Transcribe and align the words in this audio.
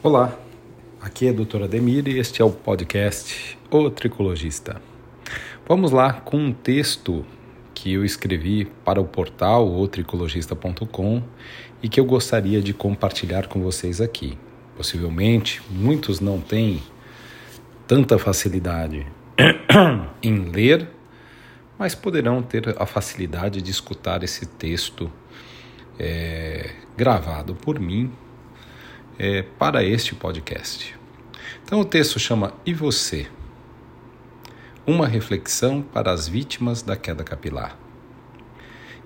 Olá, 0.00 0.38
aqui 1.00 1.26
é 1.26 1.30
a 1.30 1.32
doutora 1.32 1.66
Demir 1.66 2.06
e 2.06 2.20
este 2.20 2.40
é 2.40 2.44
o 2.44 2.52
podcast 2.52 3.58
O 3.68 3.90
Tricologista. 3.90 4.80
Vamos 5.66 5.90
lá 5.90 6.12
com 6.12 6.36
um 6.36 6.52
texto 6.52 7.26
que 7.74 7.94
eu 7.94 8.04
escrevi 8.04 8.66
para 8.84 9.00
o 9.00 9.04
portal 9.04 9.68
otricologista.com 9.76 11.20
e 11.82 11.88
que 11.88 11.98
eu 11.98 12.04
gostaria 12.04 12.62
de 12.62 12.72
compartilhar 12.72 13.48
com 13.48 13.60
vocês 13.60 14.00
aqui. 14.00 14.38
Possivelmente 14.76 15.60
muitos 15.68 16.20
não 16.20 16.40
têm 16.40 16.80
tanta 17.84 18.20
facilidade 18.20 19.04
em 20.22 20.48
ler, 20.48 20.88
mas 21.76 21.96
poderão 21.96 22.40
ter 22.40 22.72
a 22.80 22.86
facilidade 22.86 23.60
de 23.60 23.70
escutar 23.72 24.22
esse 24.22 24.46
texto 24.46 25.10
é, 25.98 26.70
gravado 26.96 27.56
por 27.56 27.80
mim 27.80 28.12
é, 29.18 29.42
para 29.42 29.82
este 29.82 30.14
podcast. 30.14 30.96
Então 31.64 31.80
o 31.80 31.84
texto 31.84 32.20
chama 32.20 32.54
E 32.64 32.72
Você? 32.72 33.26
Uma 34.86 35.08
reflexão 35.08 35.82
para 35.82 36.12
as 36.12 36.28
vítimas 36.28 36.82
da 36.82 36.96
queda 36.96 37.24
capilar. 37.24 37.76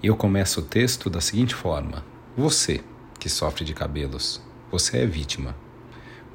E 0.03 0.07
eu 0.07 0.15
começo 0.15 0.61
o 0.61 0.65
texto 0.65 1.09
da 1.09 1.21
seguinte 1.21 1.55
forma: 1.55 2.05
Você 2.37 2.85
que 3.19 3.29
sofre 3.29 3.65
de 3.65 3.73
cabelos, 3.73 4.43
você 4.71 4.99
é 4.99 5.07
vítima. 5.07 5.57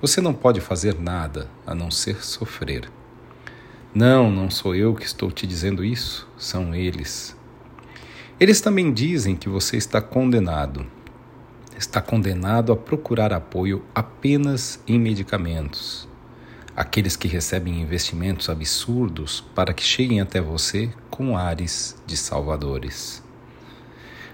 Você 0.02 0.22
não 0.22 0.34
pode 0.34 0.59
fazer 0.59 1.00
nada 1.00 1.50
a 1.66 1.75
não 1.75 1.91
ser 1.91 2.23
sofrer. 2.23 2.89
Não, 3.94 4.31
não 4.31 4.50
sou 4.50 4.75
eu 4.75 4.94
que 4.95 5.05
estou 5.05 5.31
te 5.31 5.48
dizendo 5.48 5.84
isso, 5.84 6.28
são 6.38 6.73
eles. 6.73 7.36
Eles 8.39 8.62
também 8.62 8.94
dizem 8.94 9.36
que 9.36 9.50
você 9.50 9.75
está 9.78 10.02
condenado 10.02 10.86
está 11.77 12.02
condenado 12.02 12.72
a 12.72 12.76
procurar 12.76 13.31
apoio 13.31 13.84
apenas 13.94 14.80
em 14.88 14.99
medicamentos. 14.99 16.08
Aqueles 16.76 17.16
que 17.16 17.28
recebem 17.28 17.81
investimentos 17.81 18.50
absurdos 18.50 19.42
para 19.56 19.73
que 19.73 19.83
cheguem 19.83 20.20
até 20.20 20.42
você 20.42 20.89
com 21.09 21.38
ares 21.38 21.95
de 22.05 22.17
salvadores. 22.17 23.23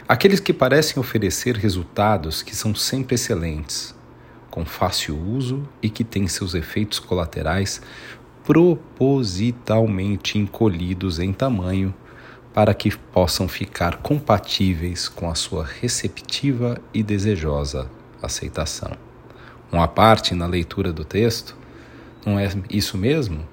Aqueles 0.07 0.39
que 0.39 0.53
parecem 0.53 0.99
oferecer 0.99 1.55
resultados 1.55 2.43
que 2.43 2.55
são 2.55 2.75
sempre 2.75 3.15
excelentes, 3.15 3.95
com 4.49 4.65
fácil 4.65 5.17
uso 5.17 5.67
e 5.81 5.89
que 5.89 6.03
têm 6.03 6.27
seus 6.27 6.53
efeitos 6.53 6.99
colaterais 6.99 7.81
propositalmente 8.43 10.37
encolhidos 10.37 11.19
em 11.19 11.31
tamanho 11.31 11.93
para 12.53 12.73
que 12.73 12.95
possam 12.95 13.47
ficar 13.47 13.97
compatíveis 13.97 15.09
com 15.09 15.29
a 15.29 15.35
sua 15.35 15.65
receptiva 15.65 16.79
e 16.93 17.01
desejosa 17.01 17.89
aceitação. 18.21 18.91
Uma 19.71 19.87
parte 19.87 20.35
na 20.35 20.45
leitura 20.45 20.93
do 20.93 21.03
texto, 21.03 21.57
não 22.25 22.37
é 22.39 22.47
isso 22.69 22.97
mesmo? 22.97 23.45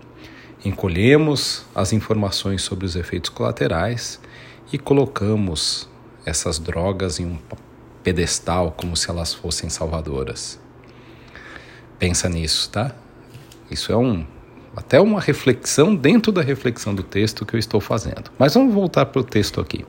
Encolhemos 0.62 1.64
as 1.74 1.94
informações 1.94 2.60
sobre 2.60 2.84
os 2.84 2.94
efeitos 2.94 3.30
colaterais 3.30 4.20
e 4.70 4.78
colocamos 4.78 5.88
essas 6.26 6.58
drogas 6.58 7.18
em 7.18 7.24
um 7.24 7.38
pedestal 8.04 8.72
como 8.72 8.96
se 8.96 9.08
elas 9.08 9.32
fossem 9.32 9.70
salvadoras. 9.70 10.60
Pensa 11.98 12.28
nisso, 12.28 12.70
tá? 12.70 12.94
Isso 13.70 13.90
é 13.92 13.96
um 13.96 14.26
até 14.74 15.00
uma 15.00 15.20
reflexão 15.20 15.94
dentro 15.94 16.30
da 16.30 16.42
reflexão 16.42 16.94
do 16.94 17.02
texto 17.02 17.44
que 17.44 17.54
eu 17.54 17.58
estou 17.58 17.80
fazendo. 17.80 18.30
Mas 18.38 18.54
vamos 18.54 18.72
voltar 18.72 19.06
para 19.06 19.20
o 19.20 19.24
texto 19.24 19.60
aqui. 19.60 19.84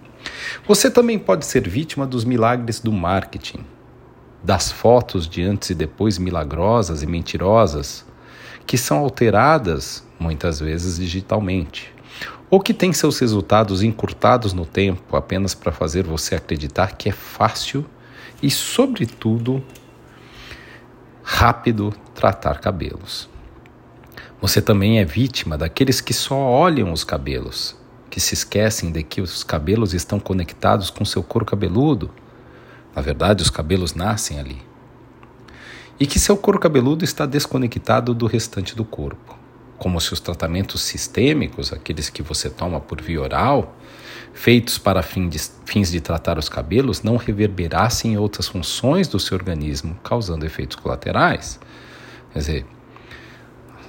Você 0.68 0.90
também 0.90 1.20
pode 1.20 1.46
ser 1.46 1.68
vítima 1.68 2.06
dos 2.06 2.26
milagres 2.26 2.80
do 2.80 2.92
marketing, 2.92 3.66
das 4.44 4.72
fotos 4.72 5.28
de 5.28 5.44
antes 5.44 5.70
e 5.70 5.76
depois 5.76 6.18
milagrosas 6.18 7.04
e 7.04 7.08
mentirosas, 7.08 8.06
que 8.66 8.78
são 8.78 9.00
alteradas 9.00 10.04
muitas 10.20 10.60
vezes 10.60 10.98
digitalmente, 10.98 11.94
ou 12.50 12.60
que 12.60 12.74
têm 12.74 12.94
seus 12.94 13.18
resultados 13.20 13.82
encurtados 13.82 14.54
no 14.54 14.66
tempo 14.66 15.16
apenas 15.16 15.56
para 15.56 15.72
fazer 15.72 16.04
você 16.04 16.36
acreditar 16.36 16.96
que 16.96 17.10
é 17.10 17.12
fácil 17.12 17.86
e, 18.42 18.50
sobretudo, 18.50 19.64
rápido 21.24 21.94
tratar 22.14 22.60
cabelos. 22.60 23.30
Você 24.42 24.60
também 24.60 25.00
é 25.00 25.06
vítima 25.06 25.56
daqueles 25.56 26.02
que 26.02 26.16
só 26.16 26.36
olham 26.36 26.92
os 26.92 27.04
cabelos, 27.04 27.76
que 28.10 28.20
se 28.20 28.34
esquecem 28.34 28.92
de 28.92 29.04
que 29.04 29.22
os 29.22 29.44
cabelos 29.44 29.94
estão 29.94 30.20
conectados 30.20 30.90
com 30.90 31.06
seu 31.06 31.22
couro 31.22 31.46
cabeludo. 31.46 32.10
Na 32.96 33.04
verdade, 33.04 33.44
os 33.44 33.52
cabelos 33.52 33.94
nascem 33.94 34.40
ali. 34.40 34.60
E 36.00 36.08
que 36.08 36.20
seu 36.20 36.36
couro 36.36 36.60
cabeludo 36.60 37.06
está 37.06 37.28
desconectado 37.28 38.16
do 38.16 38.26
restante 38.26 38.76
do 38.76 38.84
corpo. 38.84 39.38
Como 39.78 40.02
se 40.02 40.12
os 40.12 40.20
tratamentos 40.20 40.82
sistêmicos, 40.82 41.72
aqueles 41.72 42.10
que 42.10 42.24
você 42.24 42.50
toma 42.50 42.80
por 42.80 43.00
via 43.00 43.22
oral, 43.22 43.76
feitos 44.34 44.80
para 44.80 45.04
fins 45.04 45.92
de 45.92 46.02
tratar 46.02 46.40
os 46.40 46.50
cabelos, 46.50 47.04
não 47.04 47.16
reverberassem 47.16 48.14
em 48.14 48.18
outras 48.18 48.48
funções 48.48 49.08
do 49.08 49.20
seu 49.20 49.38
organismo, 49.38 49.96
causando 50.04 50.48
efeitos 50.48 50.78
colaterais. 50.78 51.60
Quer 52.34 52.40
dizer, 52.40 52.66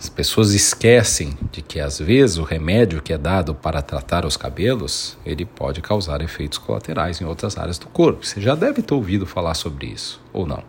as 0.02 0.08
pessoas 0.08 0.52
esquecem 0.52 1.38
de 1.52 1.62
que 1.62 1.78
às 1.78 2.00
vezes 2.00 2.36
o 2.36 2.42
remédio 2.42 3.00
que 3.00 3.12
é 3.12 3.18
dado 3.18 3.54
para 3.54 3.80
tratar 3.80 4.26
os 4.26 4.36
cabelos, 4.36 5.16
ele 5.24 5.44
pode 5.44 5.80
causar 5.80 6.20
efeitos 6.20 6.58
colaterais 6.58 7.20
em 7.20 7.24
outras 7.24 7.56
áreas 7.56 7.78
do 7.78 7.86
corpo. 7.86 8.26
Você 8.26 8.40
já 8.40 8.56
deve 8.56 8.82
ter 8.82 8.94
ouvido 8.94 9.24
falar 9.24 9.54
sobre 9.54 9.86
isso, 9.86 10.20
ou 10.32 10.44
não? 10.44 10.64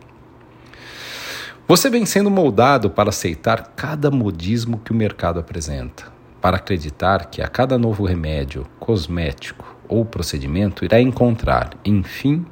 Você 1.67 1.89
vem 1.89 2.05
sendo 2.05 2.29
moldado 2.29 2.91
para 2.91 3.09
aceitar 3.09 3.73
cada 3.75 4.11
modismo 4.11 4.77
que 4.77 4.91
o 4.91 4.95
mercado 4.95 5.39
apresenta, 5.39 6.13
para 6.39 6.57
acreditar 6.57 7.25
que 7.25 7.41
a 7.41 7.47
cada 7.47 7.75
novo 7.75 8.05
remédio, 8.05 8.67
cosmético 8.79 9.65
ou 9.89 10.05
procedimento 10.05 10.85
irá 10.85 11.01
encontrar, 11.01 11.71
enfim, 11.83 12.45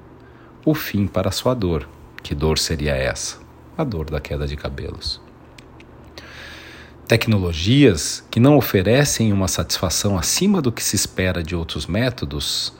o 0.65 0.73
fim 0.73 1.05
para 1.05 1.29
a 1.29 1.31
sua 1.31 1.53
dor. 1.53 1.87
Que 2.23 2.33
dor 2.33 2.57
seria 2.57 2.95
essa? 2.95 3.37
A 3.77 3.83
dor 3.83 4.09
da 4.09 4.19
queda 4.19 4.47
de 4.47 4.55
cabelos 4.55 5.21
tecnologias 7.11 8.23
que 8.31 8.39
não 8.39 8.55
oferecem 8.55 9.33
uma 9.33 9.49
satisfação 9.49 10.17
acima 10.17 10.61
do 10.61 10.71
que 10.71 10.81
se 10.81 10.95
espera 10.95 11.43
de 11.43 11.53
outros 11.53 11.85
métodos, 11.85 12.71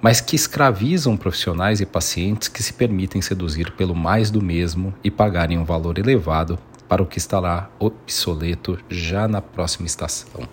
mas 0.00 0.20
que 0.20 0.36
escravizam 0.36 1.16
profissionais 1.16 1.80
e 1.80 1.86
pacientes 1.86 2.46
que 2.46 2.62
se 2.62 2.72
permitem 2.72 3.20
seduzir 3.20 3.72
pelo 3.72 3.92
mais 3.92 4.30
do 4.30 4.40
mesmo 4.40 4.94
e 5.02 5.10
pagarem 5.10 5.58
um 5.58 5.64
valor 5.64 5.98
elevado 5.98 6.56
para 6.88 7.02
o 7.02 7.06
que 7.06 7.18
estará 7.18 7.68
obsoleto 7.80 8.78
já 8.88 9.26
na 9.26 9.42
próxima 9.42 9.88
estação. 9.88 10.48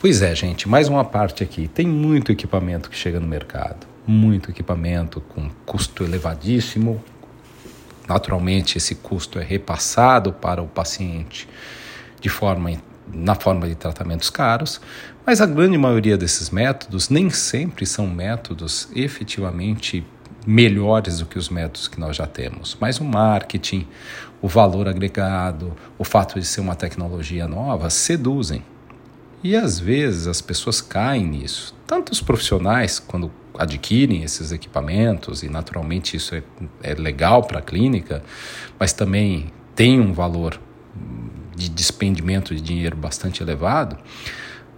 Pois 0.00 0.22
é, 0.22 0.34
gente, 0.34 0.66
mais 0.66 0.88
uma 0.88 1.04
parte 1.04 1.42
aqui. 1.44 1.68
Tem 1.68 1.86
muito 1.86 2.32
equipamento 2.32 2.88
que 2.88 2.96
chega 2.96 3.20
no 3.20 3.28
mercado, 3.28 3.86
muito 4.06 4.50
equipamento 4.50 5.20
com 5.20 5.50
custo 5.66 6.02
elevadíssimo. 6.02 7.04
Naturalmente, 8.08 8.78
esse 8.78 8.94
custo 8.94 9.38
é 9.38 9.44
repassado 9.44 10.32
para 10.32 10.62
o 10.62 10.66
paciente 10.66 11.46
de 12.20 12.28
forma 12.28 12.72
na 13.12 13.34
forma 13.34 13.66
de 13.66 13.74
tratamentos 13.74 14.30
caros, 14.30 14.80
mas 15.24 15.40
a 15.40 15.46
grande 15.46 15.78
maioria 15.78 16.16
desses 16.16 16.50
métodos 16.50 17.08
nem 17.08 17.30
sempre 17.30 17.86
são 17.86 18.06
métodos 18.06 18.88
efetivamente 18.94 20.04
melhores 20.46 21.18
do 21.18 21.26
que 21.26 21.38
os 21.38 21.48
métodos 21.48 21.88
que 21.88 22.00
nós 22.00 22.16
já 22.16 22.26
temos. 22.26 22.76
Mas 22.80 22.98
o 22.98 23.04
marketing, 23.04 23.86
o 24.40 24.48
valor 24.48 24.88
agregado, 24.88 25.76
o 25.98 26.04
fato 26.04 26.38
de 26.40 26.46
ser 26.46 26.60
uma 26.60 26.74
tecnologia 26.74 27.46
nova 27.46 27.90
seduzem. 27.90 28.62
E 29.42 29.54
às 29.54 29.78
vezes 29.78 30.26
as 30.26 30.40
pessoas 30.40 30.80
caem 30.80 31.26
nisso. 31.26 31.74
Tanto 31.86 32.12
os 32.12 32.20
profissionais, 32.20 32.98
quando 32.98 33.30
adquirem 33.58 34.22
esses 34.22 34.52
equipamentos, 34.52 35.42
e 35.42 35.48
naturalmente 35.48 36.16
isso 36.16 36.34
é, 36.34 36.42
é 36.82 36.94
legal 36.94 37.42
para 37.42 37.58
a 37.58 37.62
clínica, 37.62 38.22
mas 38.78 38.92
também 38.92 39.52
tem 39.74 40.00
um 40.00 40.12
valor 40.12 40.58
de 41.58 41.68
despendimento 41.68 42.54
de 42.54 42.60
dinheiro 42.60 42.96
bastante 42.96 43.42
elevado, 43.42 43.98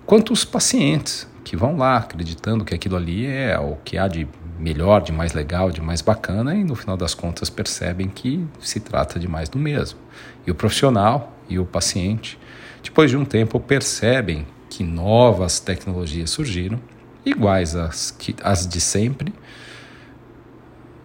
quanto 0.07 0.33
os 0.33 0.45
pacientes 0.45 1.29
que 1.45 1.57
vão 1.57 1.77
lá 1.77 1.99
acreditando 1.99 2.65
que 2.65 2.75
aquilo 2.75 2.97
ali 2.97 3.27
é 3.27 3.59
o 3.59 3.77
que 3.85 3.99
há 3.99 4.09
de 4.09 4.27
melhor, 4.59 5.01
de 5.01 5.13
mais 5.13 5.33
legal, 5.33 5.71
de 5.71 5.81
mais 5.81 6.01
bacana 6.01 6.55
e 6.55 6.63
no 6.63 6.75
final 6.75 6.97
das 6.97 7.15
contas 7.15 7.49
percebem 7.49 8.09
que 8.09 8.47
se 8.61 8.79
trata 8.79 9.19
de 9.19 9.27
mais 9.27 9.49
do 9.49 9.59
mesmo. 9.59 9.99
E 10.47 10.51
o 10.51 10.55
profissional 10.55 11.35
e 11.49 11.59
o 11.59 11.65
paciente, 11.65 12.39
depois 12.83 13.11
de 13.11 13.17
um 13.17 13.25
tempo, 13.25 13.59
percebem 13.59 14.47
que 14.69 14.85
novas 14.85 15.59
tecnologias 15.59 16.31
surgiram, 16.31 16.79
iguais 17.25 17.75
às, 17.75 18.11
que, 18.11 18.35
às 18.43 18.67
de 18.67 18.81
sempre, 18.81 19.33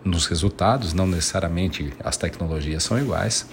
nos 0.03 0.27
resultados, 0.27 0.93
não 0.93 1.07
necessariamente 1.07 1.91
as 2.03 2.15
tecnologias 2.15 2.83
são 2.83 2.99
iguais, 2.99 3.49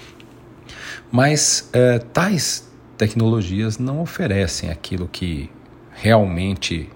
mas 1.11 1.69
é, 1.73 1.99
tais 1.99 2.71
tecnologias 2.97 3.79
não 3.79 4.01
oferecem 4.01 4.71
aquilo 4.71 5.09
que 5.09 5.51
realmente 5.93 6.89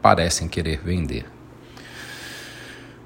parecem 0.00 0.48
querer 0.48 0.80
vender. 0.82 1.26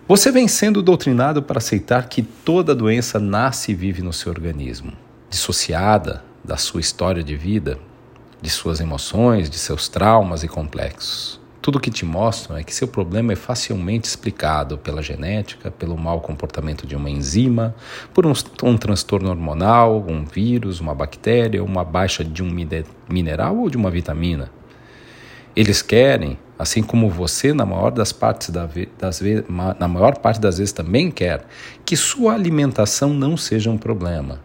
Você 0.07 0.31
vem 0.31 0.47
sendo 0.49 0.83
doutrinado 0.83 1.43
para 1.43 1.59
aceitar 1.59 2.09
que 2.09 2.23
toda 2.23 2.75
doença 2.75 3.19
nasce 3.19 3.73
e 3.73 3.75
vive 3.75 4.03
no 4.03 4.13
seu 4.13 4.31
organismo, 4.31 4.93
dissociada 5.31 6.25
da 6.45 6.57
sua 6.57 6.81
história 6.81 7.23
de 7.23 7.37
vida, 7.37 7.79
de 8.41 8.51
suas 8.51 8.81
emoções, 8.81 9.49
de 9.49 9.59
seus 9.59 9.89
traumas 9.89 10.43
e 10.43 10.49
complexos. 10.49 11.42
Tudo 11.63 11.79
que 11.79 11.93
te 11.93 12.05
mostram 12.05 12.57
é 12.57 12.65
que 12.65 12.75
seu 12.75 12.89
problema 12.89 13.33
é 13.33 13.37
facilmente 13.37 14.09
explicado 14.09 14.77
pela 14.77 15.01
genética, 15.01 15.71
pelo 15.71 15.97
mau 15.97 16.21
comportamento 16.21 16.85
de 16.89 16.97
uma 16.97 17.09
enzima, 17.09 17.73
por 18.13 18.27
um, 18.27 18.33
um 18.65 18.77
transtorno 18.77 19.31
hormonal, 19.31 20.05
um 20.09 20.25
vírus, 20.25 20.81
uma 20.81 20.93
bactéria, 20.93 21.63
uma 21.63 21.85
baixa 21.85 22.25
de 22.25 22.43
um 22.43 22.51
mineral 23.09 23.57
ou 23.57 23.71
de 23.71 23.77
uma 23.77 23.93
vitamina. 23.93 24.51
Eles 25.55 25.83
querem, 25.83 26.37
assim 26.59 26.83
como 26.83 27.09
você, 27.09 27.53
na 27.53 27.65
maior, 27.65 27.93
das 27.93 28.11
partes 28.11 28.51
da 28.51 28.69
das 28.99 29.23
na 29.79 29.87
maior 29.87 30.19
parte 30.19 30.41
das 30.41 30.59
vezes 30.59 30.73
também 30.73 31.13
quer, 31.13 31.47
que 31.85 31.97
sua 31.97 32.35
alimentação 32.35 33.15
não 33.15 33.37
seja 33.37 33.71
um 33.71 33.79
problema. 33.79 34.41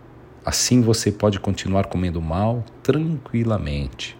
Assim 0.46 0.82
você 0.82 1.12
pode 1.12 1.40
continuar 1.40 1.88
comendo 1.88 2.22
mal 2.22 2.64
tranquilamente. 2.84 4.17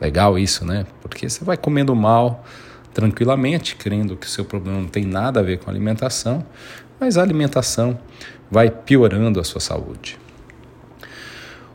Legal 0.00 0.38
isso, 0.38 0.64
né? 0.64 0.86
Porque 1.00 1.28
você 1.28 1.44
vai 1.44 1.56
comendo 1.56 1.94
mal 1.94 2.44
tranquilamente, 2.92 3.76
crendo 3.76 4.16
que 4.16 4.26
o 4.26 4.30
seu 4.30 4.44
problema 4.44 4.78
não 4.80 4.88
tem 4.88 5.04
nada 5.04 5.40
a 5.40 5.42
ver 5.42 5.58
com 5.58 5.70
alimentação, 5.70 6.44
mas 6.98 7.18
a 7.18 7.22
alimentação 7.22 7.98
vai 8.50 8.70
piorando 8.70 9.40
a 9.40 9.44
sua 9.44 9.60
saúde. 9.60 10.18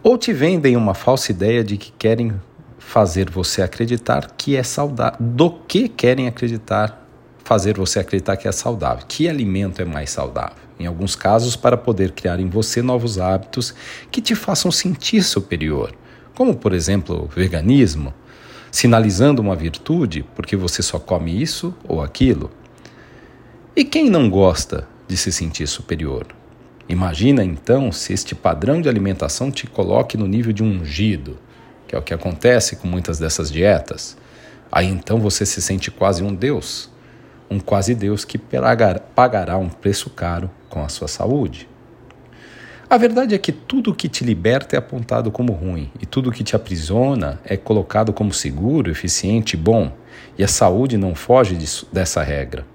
Ou 0.04 0.18
te 0.18 0.34
vendem 0.34 0.76
uma 0.76 0.96
falsa 0.96 1.32
ideia 1.32 1.64
de 1.64 1.78
que 1.78 1.92
querem 1.92 2.34
fazer 2.80 3.30
você 3.30 3.62
acreditar 3.62 4.32
que 4.36 4.56
é 4.56 4.64
saudável, 4.64 5.18
do 5.20 5.52
que 5.52 5.88
querem 5.88 6.28
acreditar, 6.28 7.08
fazer 7.44 7.78
você 7.78 8.00
acreditar 8.00 8.36
que 8.36 8.48
é 8.48 8.52
saudável, 8.52 9.06
que 9.08 9.30
alimento 9.30 9.82
é 9.82 9.86
mais 9.86 10.10
saudável. 10.10 10.58
Em 10.80 10.88
alguns 10.88 11.16
casos, 11.16 11.56
para 11.56 11.78
poder 11.78 12.12
criar 12.14 12.40
em 12.40 12.50
você 12.50 12.82
novos 12.82 13.20
hábitos 13.20 13.76
que 14.10 14.22
te 14.22 14.34
façam 14.34 14.72
sentir 14.72 15.22
superior 15.22 15.94
como 16.36 16.56
por 16.56 16.74
exemplo 16.74 17.30
veganismo, 17.36 18.14
sinalizando 18.72 19.42
uma 19.42 19.56
virtude 19.56 20.26
porque 20.36 20.56
você 20.56 20.82
só 20.82 20.98
come 21.00 21.42
isso 21.42 21.74
ou 21.88 22.02
aquilo. 22.02 22.52
E 23.76 23.84
quem 23.84 24.10
não 24.10 24.30
gosta 24.30 24.88
de 25.08 25.16
se 25.16 25.32
sentir 25.32 25.68
superior? 25.68 26.28
Imagina 26.88 27.44
então 27.44 27.92
se 27.92 28.12
este 28.12 28.36
padrão 28.36 28.82
de 28.82 28.90
alimentação 28.90 29.50
te 29.50 29.66
coloque 29.66 30.18
no 30.18 30.28
nível 30.28 30.52
de 30.52 30.62
um 30.62 30.82
ungido, 30.82 31.38
que 31.88 31.96
é 31.96 31.98
o 31.98 32.02
que 32.02 32.14
acontece 32.14 32.76
com 32.76 32.88
muitas 32.88 33.18
dessas 33.18 33.50
dietas. 33.52 34.18
Aí 34.72 34.88
então 34.88 35.20
você 35.20 35.46
se 35.46 35.62
sente 35.62 35.90
quase 35.90 36.22
um 36.22 36.34
Deus, 36.34 36.90
um 37.50 37.60
quase 37.60 37.96
Deus 37.96 38.26
que 38.26 38.38
pagará 38.38 39.58
um 39.58 39.70
preço 39.70 40.10
caro 40.10 40.50
com 40.70 40.84
a 40.84 40.90
sua 40.90 41.08
saúde. 41.08 41.71
A 42.92 42.98
verdade 42.98 43.34
é 43.34 43.38
que 43.38 43.54
tudo 43.54 43.96
que 43.96 44.10
te 44.10 44.26
liberta 44.26 44.76
é 44.76 44.80
apontado 44.80 45.32
como 45.32 45.54
ruim, 45.54 45.90
e 46.02 46.06
tudo 46.06 46.30
que 46.30 46.44
te 46.44 46.58
aprisiona 46.58 47.40
é 47.46 47.56
colocado 47.56 48.12
como 48.12 48.34
seguro, 48.34 48.92
eficiente 48.92 49.54
e 49.54 49.58
bom, 49.58 49.94
e 50.38 50.44
a 50.44 50.48
saúde 50.50 50.98
não 50.98 51.16
foge 51.16 51.56
disso, 51.56 51.88
dessa 51.90 52.22
regra. 52.22 52.66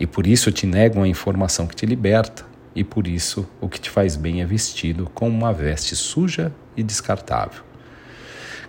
E 0.00 0.08
por 0.08 0.26
isso 0.26 0.50
te 0.50 0.66
negam 0.66 1.04
a 1.04 1.06
informação 1.06 1.68
que 1.68 1.76
te 1.76 1.86
liberta, 1.86 2.44
e 2.74 2.82
por 2.82 3.06
isso 3.06 3.48
o 3.60 3.68
que 3.68 3.78
te 3.78 3.90
faz 3.90 4.16
bem 4.16 4.42
é 4.42 4.44
vestido 4.44 5.08
com 5.14 5.28
uma 5.28 5.52
veste 5.52 5.94
suja 5.94 6.52
e 6.76 6.82
descartável. 6.82 7.62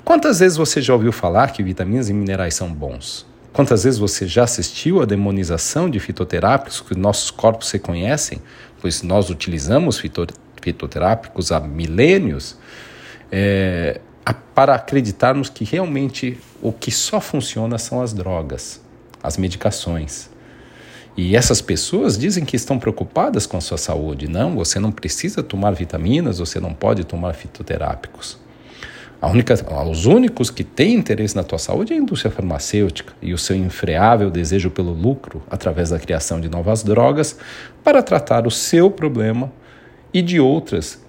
Quantas 0.03 0.37
vezes 0.37 0.55
você 0.55 0.83
já 0.83 0.93
ouviu 0.93 1.11
falar 1.11 1.51
que 1.51 1.63
vitaminas 1.63 2.09
e 2.09 2.13
minerais 2.13 2.53
são 2.53 2.71
bons? 2.71 3.25
Quantas 3.51 3.85
vezes 3.85 3.97
você 3.97 4.27
já 4.27 4.43
assistiu 4.43 5.01
à 5.01 5.05
demonização 5.05 5.89
de 5.89 5.99
fitoterápicos 5.99 6.79
que 6.79 6.93
nossos 6.95 7.31
corpos 7.31 7.71
reconhecem, 7.71 8.39
pois 8.79 9.01
nós 9.01 9.31
utilizamos 9.31 9.97
fitoterápicos? 9.97 10.44
Fitoterápicos 10.61 11.51
há 11.51 11.59
milênios, 11.59 12.57
é, 13.31 13.99
para 14.55 14.73
acreditarmos 14.73 15.49
que 15.49 15.65
realmente 15.65 16.39
o 16.61 16.71
que 16.71 16.89
só 16.89 17.19
funciona 17.19 17.77
são 17.77 18.01
as 18.01 18.13
drogas, 18.13 18.81
as 19.21 19.37
medicações. 19.37 20.29
E 21.17 21.35
essas 21.35 21.61
pessoas 21.61 22.17
dizem 22.17 22.43
que 22.43 22.55
estão 22.55 22.79
preocupadas 22.79 23.45
com 23.45 23.57
a 23.57 23.61
sua 23.61 23.77
saúde. 23.77 24.29
Não, 24.29 24.55
você 24.55 24.79
não 24.79 24.91
precisa 24.91 25.43
tomar 25.43 25.71
vitaminas, 25.71 26.39
você 26.39 26.59
não 26.59 26.73
pode 26.73 27.03
tomar 27.03 27.33
fitoterápicos. 27.33 28.37
A 29.21 29.29
única, 29.29 29.53
os 29.89 30.05
únicos 30.05 30.49
que 30.49 30.63
têm 30.63 30.93
interesse 30.95 31.35
na 31.35 31.43
tua 31.43 31.57
saúde 31.57 31.93
é 31.93 31.95
a 31.95 31.99
indústria 31.99 32.31
farmacêutica 32.31 33.13
e 33.21 33.33
o 33.33 33.37
seu 33.37 33.55
infreável 33.55 34.29
desejo 34.29 34.69
pelo 34.69 34.91
lucro 34.93 35.41
através 35.49 35.89
da 35.89 35.99
criação 35.99 36.39
de 36.39 36.49
novas 36.49 36.83
drogas 36.83 37.37
para 37.83 38.03
tratar 38.03 38.45
o 38.45 38.51
seu 38.51 38.91
problema 38.91 39.51
e 40.15 40.21
de 40.21 40.39
outras 40.39 41.03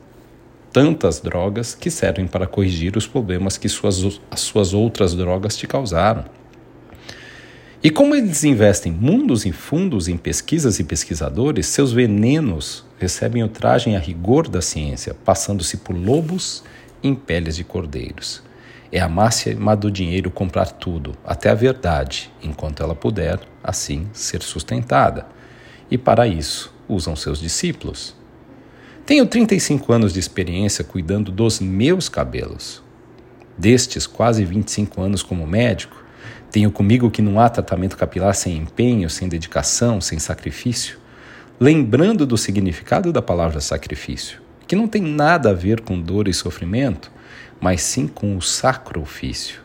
tantas 0.73 1.21
drogas 1.21 1.77
que 1.77 1.93
servem 1.93 2.27
para 2.27 2.45
corrigir 2.45 2.97
os 2.97 3.07
problemas 3.07 3.57
que 3.57 3.69
suas, 3.69 4.21
as 4.29 4.41
suas 4.41 4.75
outras 4.75 5.15
drogas 5.15 5.57
te 5.57 5.65
causaram. 5.65 6.25
E 7.81 7.89
como 7.89 8.17
eles 8.17 8.43
investem 8.43 8.91
mundos 8.91 9.47
e 9.47 9.53
fundos 9.53 10.09
em 10.09 10.17
pesquisas 10.17 10.81
e 10.81 10.85
pesquisadores, 10.85 11.69
seus 11.69 11.93
venenos 11.93 12.85
recebem 12.99 13.45
o 13.45 13.49
traje 13.49 13.95
a 13.95 13.99
rigor 14.01 14.49
da 14.49 14.61
ciência, 14.61 15.15
passando-se 15.15 15.77
por 15.77 15.95
lobos 15.95 16.65
em 17.01 17.15
peles 17.15 17.55
de 17.55 17.63
cordeiros. 17.63 18.43
É 18.91 18.99
a 18.99 19.09
máxima 19.09 19.77
do 19.77 19.89
dinheiro 19.89 20.33
comprar 20.33 20.67
tudo, 20.67 21.17
até 21.25 21.49
a 21.49 21.55
verdade, 21.55 22.29
enquanto 22.43 22.83
ela 22.83 22.95
puder, 22.97 23.39
assim, 23.63 24.09
ser 24.13 24.43
sustentada. 24.43 25.27
E 25.89 25.97
para 25.97 26.27
isso 26.27 26.75
usam 26.89 27.15
seus 27.15 27.39
discípulos. 27.39 28.17
Tenho 29.07 29.25
35 29.25 29.93
anos 29.93 30.13
de 30.13 30.19
experiência 30.19 30.83
cuidando 30.83 31.31
dos 31.31 31.61
meus 31.61 32.09
cabelos. 32.09 32.83
Destes 33.57 34.05
quase 34.05 34.45
25 34.45 35.01
anos 35.01 35.23
como 35.23 35.47
médico, 35.47 36.05
tenho 36.51 36.73
comigo 36.73 37.09
que 37.09 37.23
não 37.23 37.39
há 37.39 37.49
tratamento 37.49 37.97
capilar 37.97 38.35
sem 38.35 38.57
empenho, 38.57 39.09
sem 39.09 39.29
dedicação, 39.29 40.01
sem 40.01 40.19
sacrifício. 40.19 40.99
Lembrando 41.61 42.27
do 42.27 42.37
significado 42.37 43.13
da 43.13 43.23
palavra 43.23 43.61
sacrifício, 43.61 44.41
que 44.67 44.75
não 44.75 44.89
tem 44.89 45.03
nada 45.03 45.51
a 45.51 45.55
ver 45.55 45.83
com 45.83 46.01
dor 46.01 46.27
e 46.27 46.35
sofrimento, 46.35 47.09
mas 47.61 47.83
sim 47.83 48.09
com 48.09 48.37
o 48.37 48.43
sacro 48.43 49.01
ofício, 49.01 49.61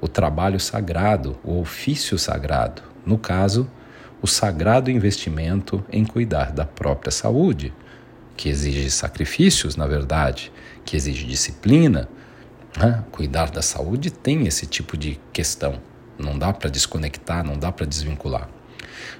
o 0.00 0.08
trabalho 0.08 0.58
sagrado, 0.58 1.38
o 1.44 1.60
ofício 1.60 2.18
sagrado, 2.18 2.82
no 3.06 3.16
caso, 3.16 3.70
o 4.20 4.26
sagrado 4.26 4.90
investimento 4.90 5.84
em 5.88 6.04
cuidar 6.04 6.50
da 6.50 6.64
própria 6.64 7.12
saúde 7.12 7.72
que 8.36 8.48
exige 8.48 8.90
sacrifícios, 8.90 9.76
na 9.76 9.86
verdade, 9.86 10.52
que 10.84 10.96
exige 10.96 11.26
disciplina. 11.26 12.08
Né? 12.76 13.04
Cuidar 13.10 13.50
da 13.50 13.62
saúde 13.62 14.10
tem 14.10 14.46
esse 14.46 14.66
tipo 14.66 14.96
de 14.96 15.20
questão. 15.32 15.80
Não 16.18 16.38
dá 16.38 16.52
para 16.52 16.70
desconectar, 16.70 17.44
não 17.44 17.58
dá 17.58 17.70
para 17.70 17.86
desvincular. 17.86 18.48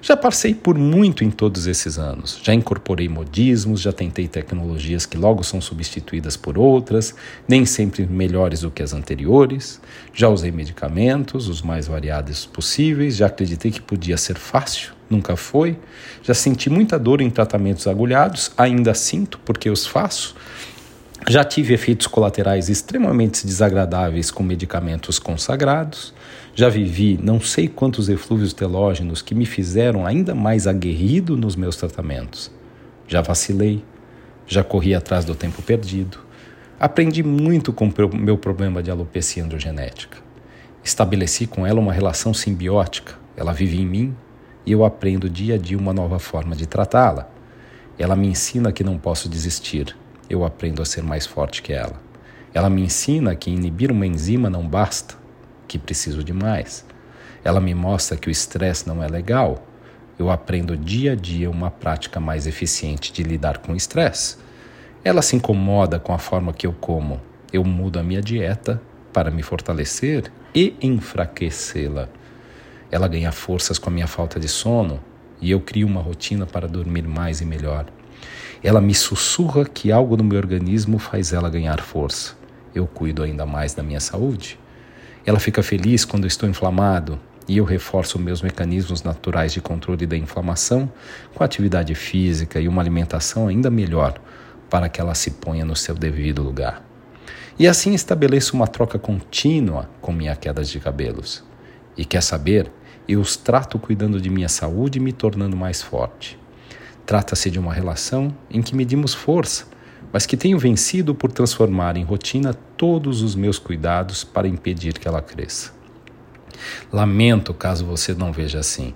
Já 0.00 0.16
passei 0.16 0.54
por 0.54 0.76
muito 0.76 1.24
em 1.24 1.30
todos 1.30 1.66
esses 1.66 1.98
anos. 1.98 2.40
Já 2.42 2.52
incorporei 2.52 3.08
modismos, 3.08 3.80
já 3.80 3.92
tentei 3.92 4.26
tecnologias 4.26 5.06
que 5.06 5.16
logo 5.16 5.42
são 5.42 5.60
substituídas 5.60 6.36
por 6.36 6.58
outras, 6.58 7.14
nem 7.46 7.64
sempre 7.64 8.06
melhores 8.06 8.60
do 8.60 8.70
que 8.70 8.82
as 8.82 8.92
anteriores. 8.92 9.80
Já 10.12 10.28
usei 10.28 10.50
medicamentos, 10.50 11.48
os 11.48 11.62
mais 11.62 11.86
variados 11.86 12.46
possíveis, 12.46 13.16
já 13.16 13.26
acreditei 13.26 13.70
que 13.70 13.80
podia 13.80 14.16
ser 14.16 14.36
fácil, 14.36 14.92
nunca 15.08 15.36
foi. 15.36 15.78
Já 16.22 16.34
senti 16.34 16.68
muita 16.68 16.98
dor 16.98 17.20
em 17.20 17.30
tratamentos 17.30 17.86
agulhados, 17.86 18.50
ainda 18.56 18.94
sinto 18.94 19.38
porque 19.44 19.70
os 19.70 19.86
faço. 19.86 20.34
Já 21.28 21.44
tive 21.44 21.72
efeitos 21.72 22.08
colaterais 22.08 22.68
extremamente 22.68 23.46
desagradáveis 23.46 24.30
com 24.30 24.42
medicamentos 24.42 25.20
consagrados. 25.20 26.12
Já 26.52 26.68
vivi 26.68 27.18
não 27.22 27.40
sei 27.40 27.68
quantos 27.68 28.08
eflúvios 28.08 28.52
telógenos 28.52 29.22
que 29.22 29.34
me 29.34 29.46
fizeram 29.46 30.04
ainda 30.04 30.34
mais 30.34 30.66
aguerrido 30.66 31.36
nos 31.36 31.54
meus 31.54 31.76
tratamentos. 31.76 32.50
Já 33.06 33.22
vacilei, 33.22 33.84
já 34.46 34.64
corri 34.64 34.94
atrás 34.94 35.24
do 35.24 35.34
tempo 35.34 35.62
perdido. 35.62 36.18
Aprendi 36.78 37.22
muito 37.22 37.72
com 37.72 37.86
o 37.86 38.16
meu 38.16 38.36
problema 38.36 38.82
de 38.82 38.90
alopecia 38.90 39.44
androgenética. 39.44 40.18
Estabeleci 40.82 41.46
com 41.46 41.64
ela 41.64 41.78
uma 41.78 41.92
relação 41.92 42.34
simbiótica. 42.34 43.14
Ela 43.36 43.52
vive 43.52 43.80
em 43.80 43.86
mim 43.86 44.16
e 44.66 44.72
eu 44.72 44.84
aprendo 44.84 45.30
dia 45.30 45.54
a 45.54 45.58
dia 45.58 45.78
uma 45.78 45.92
nova 45.92 46.18
forma 46.18 46.56
de 46.56 46.66
tratá-la. 46.66 47.30
Ela 47.96 48.16
me 48.16 48.26
ensina 48.26 48.72
que 48.72 48.82
não 48.82 48.98
posso 48.98 49.28
desistir. 49.28 49.96
Eu 50.32 50.46
aprendo 50.46 50.80
a 50.80 50.86
ser 50.86 51.02
mais 51.02 51.26
forte 51.26 51.60
que 51.60 51.74
ela. 51.74 52.00
Ela 52.54 52.70
me 52.70 52.80
ensina 52.80 53.36
que 53.36 53.50
inibir 53.50 53.92
uma 53.92 54.06
enzima 54.06 54.48
não 54.48 54.66
basta 54.66 55.14
que 55.68 55.78
preciso 55.78 56.24
de 56.24 56.32
mais. 56.32 56.86
Ela 57.44 57.60
me 57.60 57.74
mostra 57.74 58.16
que 58.16 58.28
o 58.28 58.30
estresse 58.30 58.88
não 58.88 59.02
é 59.02 59.08
legal. 59.08 59.62
Eu 60.18 60.30
aprendo 60.30 60.74
dia 60.74 61.12
a 61.12 61.14
dia 61.14 61.50
uma 61.50 61.70
prática 61.70 62.18
mais 62.18 62.46
eficiente 62.46 63.12
de 63.12 63.22
lidar 63.22 63.58
com 63.58 63.74
o 63.74 63.76
estresse. 63.76 64.38
Ela 65.04 65.20
se 65.20 65.36
incomoda 65.36 66.00
com 66.00 66.14
a 66.14 66.18
forma 66.18 66.54
que 66.54 66.66
eu 66.66 66.72
como. 66.72 67.20
Eu 67.52 67.62
mudo 67.62 67.98
a 67.98 68.02
minha 68.02 68.22
dieta 68.22 68.80
para 69.12 69.30
me 69.30 69.42
fortalecer 69.42 70.32
e 70.54 70.74
enfraquecê-la. 70.80 72.08
Ela 72.90 73.06
ganha 73.06 73.32
forças 73.32 73.78
com 73.78 73.90
a 73.90 73.92
minha 73.92 74.06
falta 74.06 74.40
de 74.40 74.48
sono 74.48 74.98
e 75.42 75.50
eu 75.50 75.60
crio 75.60 75.86
uma 75.86 76.00
rotina 76.00 76.46
para 76.46 76.68
dormir 76.68 77.02
mais 77.02 77.40
e 77.40 77.44
melhor. 77.44 77.86
Ela 78.62 78.80
me 78.80 78.94
sussurra 78.94 79.64
que 79.64 79.90
algo 79.90 80.16
no 80.16 80.22
meu 80.22 80.38
organismo 80.38 80.98
faz 80.98 81.32
ela 81.32 81.50
ganhar 81.50 81.80
força. 81.80 82.34
Eu 82.72 82.86
cuido 82.86 83.24
ainda 83.24 83.44
mais 83.44 83.74
da 83.74 83.82
minha 83.82 83.98
saúde. 83.98 84.58
Ela 85.26 85.40
fica 85.40 85.62
feliz 85.62 86.04
quando 86.04 86.28
estou 86.28 86.48
inflamado 86.48 87.18
e 87.48 87.58
eu 87.58 87.64
reforço 87.64 88.20
meus 88.20 88.40
mecanismos 88.40 89.02
naturais 89.02 89.52
de 89.52 89.60
controle 89.60 90.06
da 90.06 90.16
inflamação 90.16 90.90
com 91.34 91.42
atividade 91.42 91.92
física 91.96 92.60
e 92.60 92.68
uma 92.68 92.80
alimentação 92.80 93.48
ainda 93.48 93.68
melhor 93.68 94.20
para 94.70 94.88
que 94.88 95.00
ela 95.00 95.14
se 95.14 95.32
ponha 95.32 95.64
no 95.64 95.74
seu 95.74 95.94
devido 95.94 96.42
lugar. 96.42 96.82
E 97.58 97.66
assim 97.66 97.92
estabeleço 97.94 98.56
uma 98.56 98.66
troca 98.66 98.98
contínua 98.98 99.90
com 100.00 100.12
minha 100.12 100.34
queda 100.34 100.62
de 100.62 100.80
cabelos. 100.80 101.44
E 101.96 102.04
quer 102.04 102.22
saber? 102.22 102.70
Eu 103.08 103.20
os 103.20 103.36
trato 103.36 103.78
cuidando 103.78 104.20
de 104.20 104.30
minha 104.30 104.48
saúde 104.48 104.98
e 104.98 105.02
me 105.02 105.12
tornando 105.12 105.56
mais 105.56 105.82
forte. 105.82 106.38
Trata-se 107.04 107.50
de 107.50 107.58
uma 107.58 107.72
relação 107.72 108.34
em 108.50 108.62
que 108.62 108.76
medimos 108.76 109.12
força, 109.12 109.66
mas 110.12 110.26
que 110.26 110.36
tenho 110.36 110.58
vencido 110.58 111.14
por 111.14 111.32
transformar 111.32 111.96
em 111.96 112.04
rotina 112.04 112.54
todos 112.76 113.22
os 113.22 113.34
meus 113.34 113.58
cuidados 113.58 114.22
para 114.22 114.46
impedir 114.46 114.98
que 114.98 115.08
ela 115.08 115.20
cresça. 115.22 115.72
Lamento 116.92 117.52
caso 117.52 117.84
você 117.84 118.14
não 118.14 118.32
veja 118.32 118.60
assim. 118.60 118.94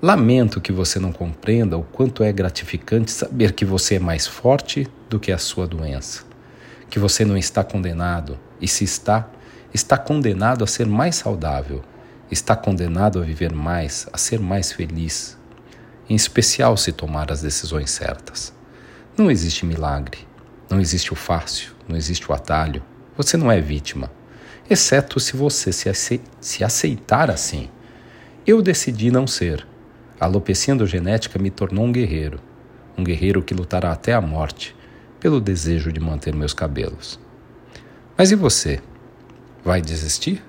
Lamento 0.00 0.60
que 0.60 0.72
você 0.72 0.98
não 0.98 1.12
compreenda 1.12 1.76
o 1.76 1.82
quanto 1.82 2.22
é 2.22 2.30
gratificante 2.32 3.10
saber 3.10 3.52
que 3.52 3.64
você 3.64 3.96
é 3.96 3.98
mais 3.98 4.26
forte 4.26 4.86
do 5.08 5.18
que 5.18 5.32
a 5.32 5.38
sua 5.38 5.66
doença, 5.66 6.24
que 6.88 6.98
você 6.98 7.24
não 7.24 7.36
está 7.36 7.64
condenado 7.64 8.38
e, 8.60 8.68
se 8.68 8.84
está, 8.84 9.28
está 9.72 9.96
condenado 9.96 10.62
a 10.62 10.66
ser 10.66 10.86
mais 10.86 11.16
saudável, 11.16 11.82
está 12.30 12.56
condenado 12.56 13.18
a 13.18 13.22
viver 13.22 13.52
mais, 13.52 14.08
a 14.12 14.18
ser 14.18 14.40
mais 14.40 14.72
feliz, 14.72 15.38
em 16.08 16.14
especial 16.14 16.76
se 16.76 16.92
tomar 16.92 17.30
as 17.30 17.42
decisões 17.42 17.90
certas. 17.90 18.52
Não 19.16 19.30
existe 19.30 19.64
milagre, 19.64 20.18
não 20.68 20.80
existe 20.80 21.12
o 21.12 21.16
fácil, 21.16 21.72
não 21.88 21.96
existe 21.96 22.30
o 22.30 22.34
atalho. 22.34 22.82
Você 23.16 23.36
não 23.36 23.50
é 23.50 23.60
vítima, 23.60 24.10
exceto 24.68 25.18
se 25.18 25.36
você 25.36 25.70
se 25.72 26.64
aceitar 26.64 27.30
assim. 27.30 27.70
Eu 28.46 28.60
decidi 28.60 29.10
não 29.10 29.26
ser. 29.26 29.66
A 30.20 30.24
alopecia 30.26 30.74
endogenética 30.74 31.38
me 31.38 31.50
tornou 31.50 31.84
um 31.84 31.92
guerreiro, 31.92 32.40
um 32.96 33.04
guerreiro 33.04 33.42
que 33.42 33.54
lutará 33.54 33.92
até 33.92 34.12
a 34.12 34.20
morte 34.20 34.74
pelo 35.20 35.40
desejo 35.40 35.92
de 35.92 36.00
manter 36.00 36.34
meus 36.34 36.52
cabelos. 36.52 37.18
Mas 38.16 38.30
e 38.30 38.34
você? 38.34 38.80
Vai 39.64 39.80
desistir? 39.80 40.42